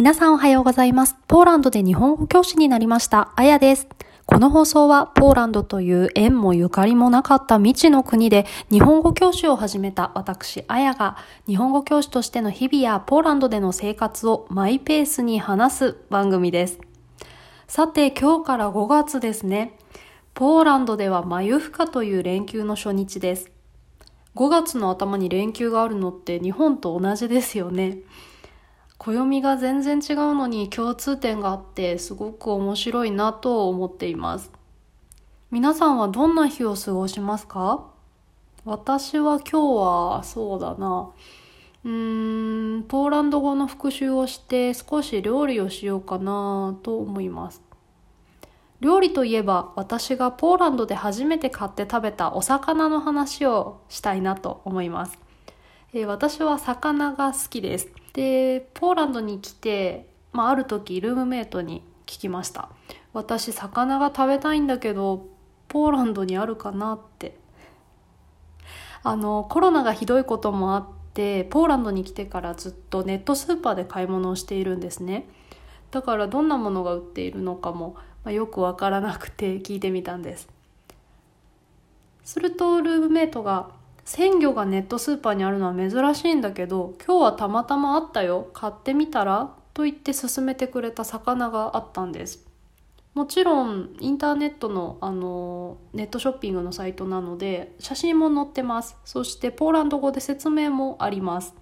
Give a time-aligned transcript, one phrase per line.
[0.00, 1.14] 皆さんおはようございます。
[1.28, 3.86] ポーランドで日本語教師になりました、あやです。
[4.24, 16.78] この放送はポーランドという縁もゆかりもなかった未知の国で日本語教師を始めた私、あやが日本語教師としての日々やポーランドでの生活をマイペースに話す番組です。
[17.68, 19.76] さて今日から5月ですね。
[20.32, 23.50] ポーランドではマユフカという連休の初日です。
[24.34, 27.98] 5月の頭に連休があるのって日本と同じですよね。
[29.00, 34.52] 暦が全然違うのに共通点があってすごく面白いなと思っています。
[35.50, 37.88] 皆さんはどんな日を過ごしますか
[38.66, 41.10] 私は今日はそうだな。
[41.82, 47.62] うーん、ポーランド語の復習をして少し料理をしようかなと思います。
[48.80, 55.29] 料理といえば私がポーランドで初めて買って食べたお魚の話をしたいなと思います。
[55.92, 57.88] えー、私は魚が好きです。
[58.12, 62.68] でポーランドに来て、まあ、ある時ルームメイトに聞きました。
[63.12, 65.26] 私魚が食べたいんだけど
[65.68, 67.36] ポーランドにあるかなって。
[69.02, 75.26] あのコロナがひどいこともあってポーランドに来てからずっとネットスーパーで買い物をしているんですね。
[75.90, 80.48] だからどんなものが売っているのかも、まあ、よくわからなくて聞いてみたんです。
[82.22, 83.70] するとルームメイトが
[84.04, 88.48] 鮮魚がネットスーパーにあるのは珍しいんだけど今日はたまたまあったよ。
[88.52, 89.54] 買ってみたら？
[89.72, 92.46] と言って勧めてくれた魚があったんです。
[93.14, 98.96] もちろんインターネットのあのネットショッピングのサイトなので写真も載ってます。
[99.04, 101.54] そしてポーランド語で説明もあります。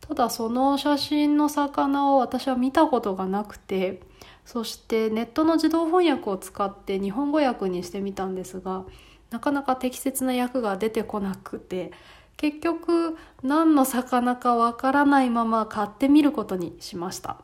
[0.00, 4.00] ただその写真の魚を私は見たことがなくて
[4.44, 8.84] そしてネットの自動翻訳を使って日本語訳にしてみたんですが
[9.30, 11.92] なかなか適切な役が出てこなくて
[12.36, 17.36] 結局何の魚かわからないまま買ってみることにしました、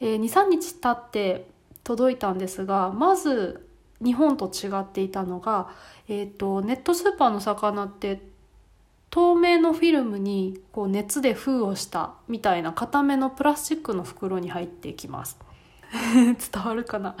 [0.00, 1.46] えー、23日経って
[1.84, 3.66] 届いたんですがまず
[4.02, 5.70] 日本と違っていたのが、
[6.08, 8.20] えーと、ネットスーパーの魚って
[9.10, 15.38] 透明のフィルムにこう熱で封をしたみたいな固めのプラスチックの袋に入ってきます。
[15.92, 17.16] 伝わるかな。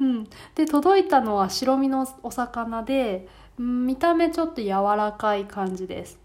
[0.00, 0.24] うん、
[0.54, 6.18] で届いたのは白身のお魚で、見た目ちょっと柔らかい感じです。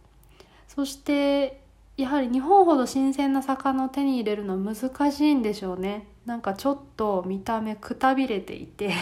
[0.68, 1.62] そして
[1.98, 6.08] やはり日本ほど新鮮な魚を手に入れるのは難しいんでしょうね。
[6.26, 8.94] なんかちょっと見た目くたびれていて。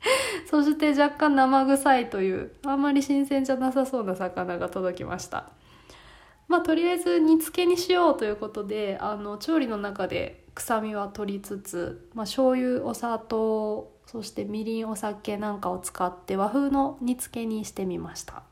[0.48, 5.48] そして若干生臭いというあんまり新鮮じゃなさそうな魚が届きました。
[6.48, 18.42] まあとりあえず煮付けにしようということであの調理の中で臭みは取りつつ、まあ、醤油お砂糖そしてみりんお酒なんかを使って和風の煮付けにしてみました。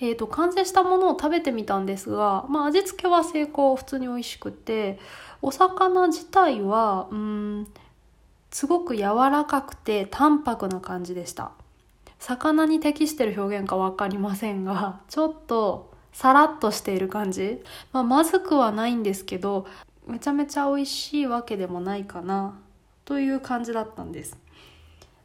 [0.00, 4.98] えーと、完成したものを食べてみたんですが、まあ、味付けは成功普通に美味しくて
[5.40, 7.68] お魚自体はうん
[8.50, 11.52] すごく柔らかくて淡白な感じでした。
[12.18, 17.60] 魚に適してる表現か分かりませんがちょっとさらっとしている感じ、
[17.92, 19.66] まあ、まずくはないんですけど
[20.06, 22.58] めちゃめちゃ美味しいわけでもないかな
[23.04, 24.38] という感じだったんです。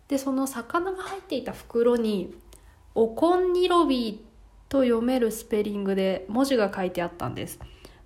[0.08, 2.34] でその魚が入っていた袋に
[2.96, 4.26] 「おこんにろび」
[4.70, 7.60] と読めるスペリングで文字が書いてあったんです。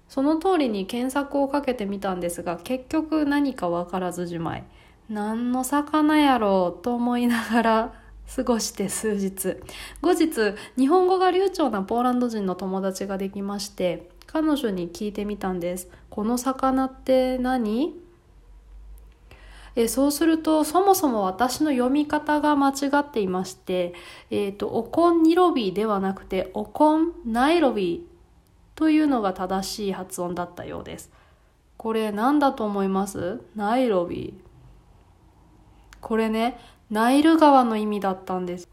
[0.09, 4.63] その通りに検索をかけてみたんですが結局何か分からずじまい。
[5.09, 7.93] 何の魚やろうと思いながら
[8.35, 9.57] 過ごして数日。
[10.01, 15.87] 後日日本語が流暢なポーランド人の友達ができまして彼女に聞いてみたんです。
[16.09, 17.93] この魚って何？
[19.75, 23.93] えそうするとそもそも私の読み方が間違っていまして、
[24.31, 31.11] えーと、おこんニロビーではなくておこんナイロビーというのが正しい発音だったようです。
[31.77, 33.39] これ何だと思います？
[33.55, 35.97] ナイロビー。
[36.01, 38.67] これねナイル川の意味だったんです。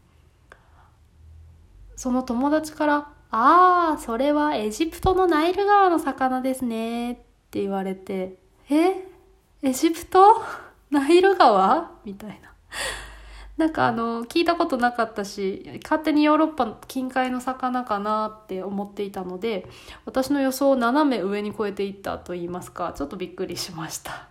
[1.95, 7.15] その友達から「ああそれはエジプトのナイル川の魚ですね」っ
[7.49, 8.35] て言われて
[8.69, 9.07] 「え？
[9.63, 10.41] エジプト？
[10.89, 11.91] ナイル川？
[12.03, 12.51] みたいな。
[13.57, 19.69] なんかあの、聞いたことなかったし、勝手にヨーロッパ近海の魚かなって思っていたので、
[20.05, 24.30] 私の予想を斜め上に超えていったと言いますか、ちょっとびっくりしました。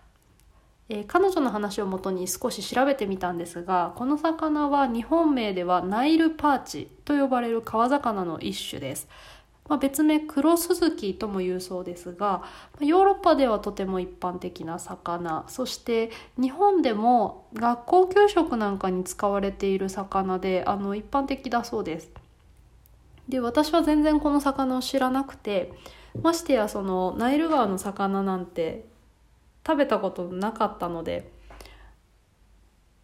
[0.93, 9.07] えー、彼女の話をもとに少し調べてみたんですが、この魚は日本名ではナイルパーチと呼ばれる川魚の一種です。
[9.69, 12.43] まあ、別名黒スズキとも言うそうですが
[12.81, 22.09] ヨーロッパではとても一般的な魚そして日本でも学校給食なんかに使われている魚であの一般的だそうです。
[23.29, 25.71] で私は全然この魚を知らなくて
[26.21, 28.90] ましてやそのナイル川の魚なんて
[29.65, 31.31] 食べたことなかったので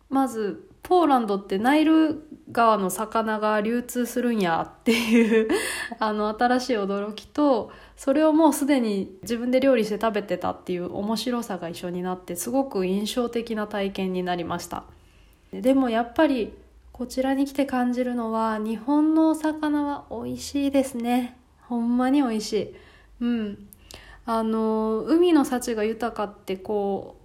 [0.10, 5.50] まずポーランドってナイル川の魚が流通するんやっていう
[6.00, 14.86] あの新しい驚きとそれをもうすでに自分で料理して食べてたっていう面白さが一緒になってすごく印象的な体験になりました。
[15.52, 16.54] でもやっぱり
[16.94, 21.38] こちらに来て感じるのは日本のお魚は美味しいですね。
[21.62, 22.76] ほんまに美味しい。
[23.22, 23.68] うん。
[24.28, 27.16] あの海の幸が豊かってこ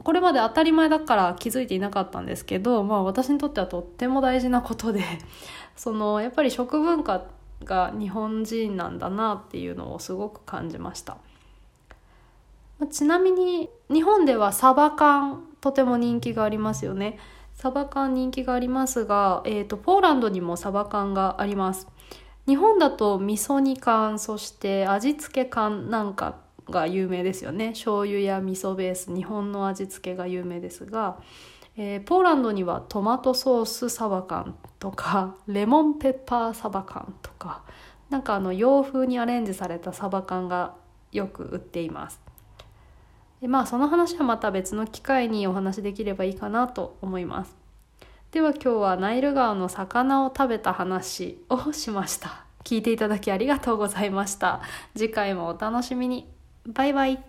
[0.00, 5.02] うこれまで当たり前だから気づいていなかったんですけど、まあ、私にとってはとっても大事なことで
[5.76, 7.24] そのやっぱり食文化
[7.64, 11.16] が日本人なんだなっていうのをすごく感じました。
[12.90, 17.18] ちなみに日本ではサバ缶とても人気がありますよね。
[17.54, 21.88] サバ缶人気がありますが、えーと、ポーランドにもサバ缶があります。
[22.48, 26.40] 日本だと味噌煮缶そして味付け缶なんか
[26.70, 27.68] が有名ですよね。
[27.68, 31.20] 醤油や味噌ベース日本の味付けが有名ですが、
[31.76, 37.62] えー、ポーランドにはトマトソースサバ缶とか レモンペッパーサバ缶とか
[38.08, 40.74] なんかあの洋風にアレンジされたサバ缶が
[41.12, 42.18] よく売っています。
[43.42, 47.67] でまあその話はまた別の機会にお話しできればいいかなと思います。
[48.30, 52.44] では今日はナイル川の魚を食べた話をしました。
[52.62, 54.60] 聞いていただきありがとうございました。
[54.94, 56.28] 次回もお楽しみに。
[56.66, 57.24] バイバイ。